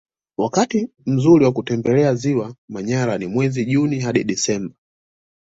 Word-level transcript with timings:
Wakati 0.37 0.89
mzuri 1.05 1.45
wa 1.45 1.51
kutembelea 1.51 2.15
ziwa 2.15 2.55
manyara 2.69 3.17
ni 3.17 3.27
mwezi 3.27 3.65
juni 3.65 3.99
hadi 3.99 4.23
disemba 4.23 4.75